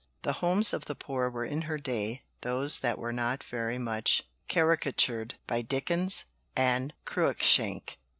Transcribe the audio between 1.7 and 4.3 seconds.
day those that were not very much